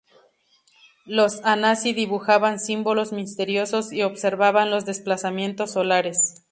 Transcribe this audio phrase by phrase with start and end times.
[1.05, 6.39] Los anasazi dibujaban símbolos misteriosos y observaban los desplazamientos solares.